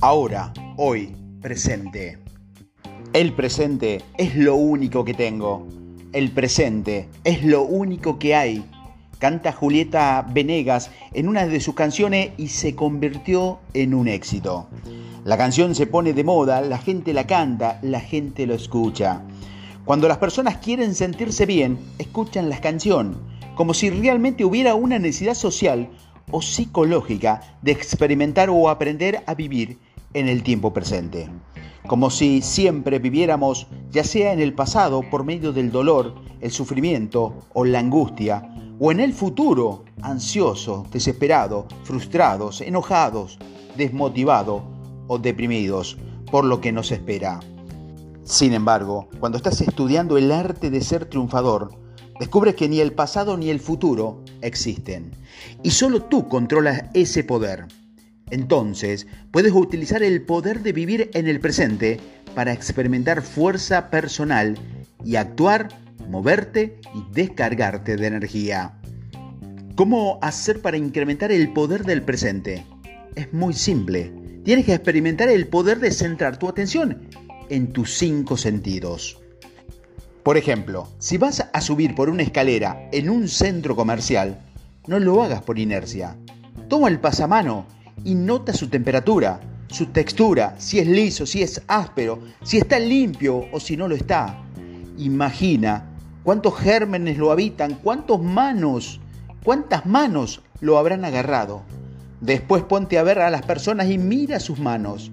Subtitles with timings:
[0.00, 1.12] Ahora, hoy,
[1.42, 2.18] presente.
[3.12, 5.66] El presente es lo único que tengo.
[6.12, 8.64] El presente es lo único que hay.
[9.18, 14.68] Canta Julieta Venegas en una de sus canciones y se convirtió en un éxito.
[15.24, 19.22] La canción se pone de moda, la gente la canta, la gente lo escucha.
[19.84, 23.20] Cuando las personas quieren sentirse bien, escuchan la canción,
[23.56, 25.90] como si realmente hubiera una necesidad social
[26.30, 31.28] o psicológica de experimentar o aprender a vivir en el tiempo presente.
[31.86, 37.34] Como si siempre viviéramos ya sea en el pasado por medio del dolor, el sufrimiento
[37.54, 38.48] o la angustia,
[38.78, 43.38] o en el futuro, ansioso, desesperado, frustrados, enojados,
[43.76, 44.62] desmotivados
[45.08, 45.98] o deprimidos
[46.30, 47.40] por lo que nos espera.
[48.22, 51.70] Sin embargo, cuando estás estudiando el arte de ser triunfador,
[52.20, 55.12] descubres que ni el pasado ni el futuro existen.
[55.62, 57.66] Y solo tú controlas ese poder.
[58.30, 61.98] Entonces, puedes utilizar el poder de vivir en el presente
[62.34, 64.58] para experimentar fuerza personal
[65.04, 65.68] y actuar,
[66.08, 68.74] moverte y descargarte de energía.
[69.74, 72.64] ¿Cómo hacer para incrementar el poder del presente?
[73.14, 74.12] Es muy simple.
[74.44, 77.08] Tienes que experimentar el poder de centrar tu atención
[77.48, 79.20] en tus cinco sentidos.
[80.22, 84.38] Por ejemplo, si vas a subir por una escalera en un centro comercial,
[84.86, 86.16] no lo hagas por inercia.
[86.68, 87.66] Toma el pasamano
[88.04, 93.46] y nota su temperatura, su textura, si es liso, si es áspero, si está limpio
[93.52, 94.38] o si no lo está.
[94.98, 95.84] Imagina
[96.24, 99.00] cuántos gérmenes lo habitan, cuántas manos,
[99.44, 101.62] cuántas manos lo habrán agarrado.
[102.20, 105.10] Después ponte a ver a las personas y mira sus manos.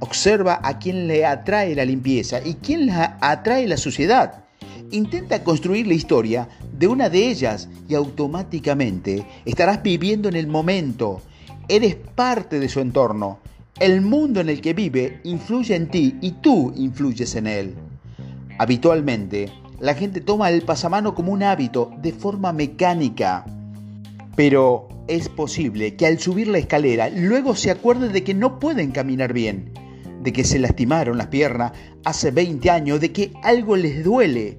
[0.00, 4.44] Observa a quién le atrae la limpieza y quién le atrae la suciedad.
[4.90, 11.22] Intenta construir la historia de una de ellas y automáticamente estarás viviendo en el momento,
[11.68, 13.38] Eres parte de su entorno.
[13.78, 17.74] El mundo en el que vive influye en ti y tú influyes en él.
[18.58, 19.50] Habitualmente,
[19.80, 23.44] la gente toma el pasamano como un hábito de forma mecánica.
[24.34, 28.90] Pero es posible que al subir la escalera luego se acuerde de que no pueden
[28.90, 29.72] caminar bien,
[30.22, 31.72] de que se lastimaron las piernas
[32.04, 34.58] hace 20 años, de que algo les duele.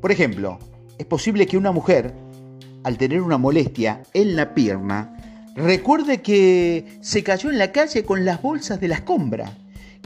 [0.00, 0.58] Por ejemplo,
[0.98, 2.14] es posible que una mujer,
[2.84, 5.14] al tener una molestia en la pierna,
[5.58, 9.58] Recuerde que se cayó en la calle con las bolsas de la escombra,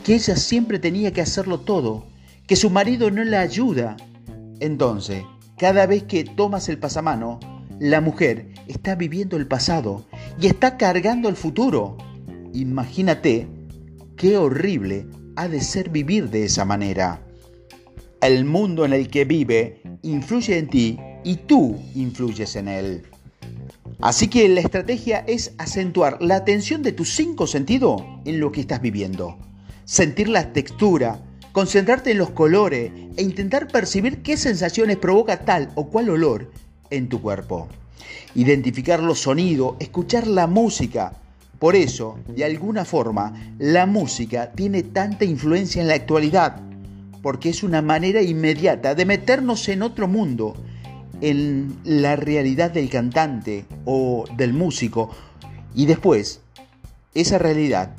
[0.02, 2.06] que ella siempre tenía que hacerlo todo,
[2.46, 3.98] que su marido no la ayuda.
[4.60, 5.24] Entonces,
[5.58, 7.38] cada vez que tomas el pasamano,
[7.78, 10.06] la mujer está viviendo el pasado
[10.40, 11.98] y está cargando el futuro.
[12.54, 13.46] Imagínate
[14.16, 17.26] qué horrible ha de ser vivir de esa manera.
[18.22, 23.02] El mundo en el que vive influye en ti y tú influyes en él.
[24.02, 28.60] Así que la estrategia es acentuar la atención de tus cinco sentidos en lo que
[28.60, 29.38] estás viviendo.
[29.84, 31.20] Sentir la textura,
[31.52, 36.50] concentrarte en los colores e intentar percibir qué sensaciones provoca tal o cual olor
[36.90, 37.68] en tu cuerpo.
[38.34, 41.12] Identificar los sonidos, escuchar la música.
[41.60, 46.60] Por eso, de alguna forma, la música tiene tanta influencia en la actualidad,
[47.22, 50.56] porque es una manera inmediata de meternos en otro mundo
[51.22, 55.10] en la realidad del cantante o del músico
[55.74, 56.40] y después
[57.14, 57.94] esa realidad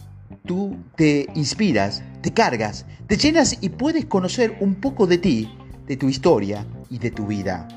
[0.46, 5.50] tú te inspiras, te cargas, te llenas y puedes conocer un poco de ti,
[5.88, 7.68] de tu historia y de tu vida.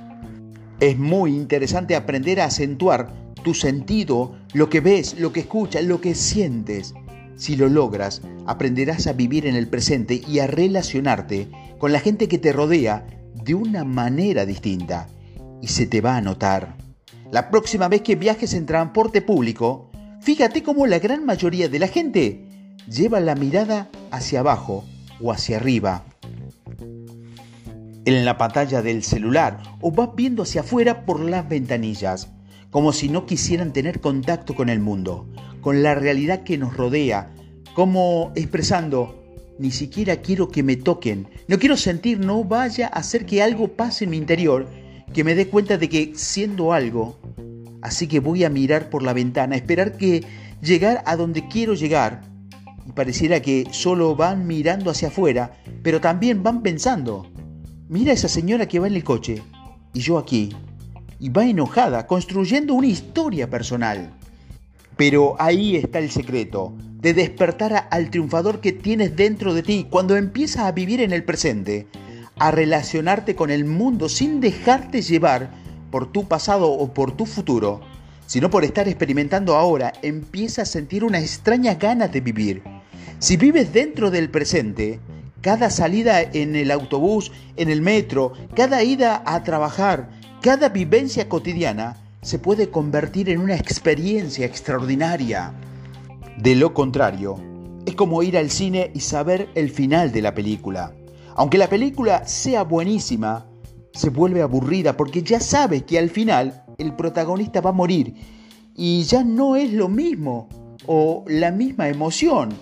[0.81, 3.15] Es muy interesante aprender a acentuar
[3.45, 6.93] tu sentido, lo que ves, lo que escuchas, lo que sientes.
[7.37, 12.27] Si lo logras, aprenderás a vivir en el presente y a relacionarte con la gente
[12.27, 13.07] que te rodea
[13.45, 15.07] de una manera distinta
[15.67, 16.77] y se te va a notar.
[17.33, 19.91] La próxima vez que viajes en transporte público,
[20.21, 22.45] fíjate cómo la gran mayoría de la gente
[22.89, 24.85] lleva la mirada hacia abajo
[25.21, 26.05] o hacia arriba.
[28.05, 32.29] En la pantalla del celular o vas viendo hacia afuera por las ventanillas,
[32.71, 35.27] como si no quisieran tener contacto con el mundo,
[35.63, 37.35] con la realidad que nos rodea,
[37.75, 39.21] como expresando,
[39.59, 43.67] ni siquiera quiero que me toquen, no quiero sentir, no vaya a hacer que algo
[43.67, 44.86] pase en mi interior
[45.17, 47.19] que me dé cuenta de que siendo algo,
[47.81, 50.23] así que voy a mirar por la ventana, esperar que
[50.61, 52.21] llegar a donde quiero llegar.
[52.85, 57.33] Y pareciera que solo van mirando hacia afuera, pero también van pensando,
[57.89, 59.43] mira esa señora que va en el coche,
[59.95, 60.55] y yo aquí,
[61.19, 64.13] y va enojada, construyendo una historia personal.
[64.99, 70.15] Pero ahí está el secreto, de despertar al triunfador que tienes dentro de ti cuando
[70.15, 71.87] empiezas a vivir en el presente
[72.39, 75.51] a relacionarte con el mundo sin dejarte llevar
[75.91, 77.81] por tu pasado o por tu futuro,
[78.27, 82.63] sino por estar experimentando ahora, empieza a sentir una extraña ganas de vivir.
[83.19, 85.01] Si vives dentro del presente,
[85.41, 90.11] cada salida en el autobús, en el metro, cada ida a trabajar,
[90.43, 95.53] cada vivencia cotidiana se puede convertir en una experiencia extraordinaria.
[96.37, 97.37] De lo contrario,
[97.87, 100.93] es como ir al cine y saber el final de la película.
[101.39, 103.47] Aunque la película sea buenísima,
[103.93, 108.15] se vuelve aburrida porque ya sabe que al final el protagonista va a morir
[108.75, 110.49] y ya no es lo mismo
[110.87, 112.55] o la misma emoción.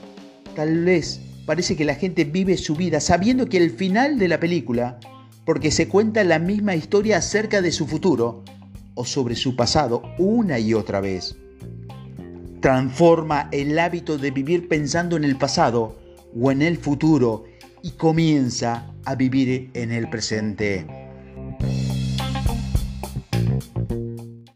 [0.57, 4.41] Tal vez parece que la gente vive su vida sabiendo que el final de la
[4.41, 4.99] película,
[5.45, 8.43] porque se cuenta la misma historia acerca de su futuro
[8.95, 11.37] o sobre su pasado una y otra vez.
[12.61, 15.97] Transforma el hábito de vivir pensando en el pasado
[16.37, 17.45] o en el futuro
[17.85, 21.04] y comienza a vivir en el presente.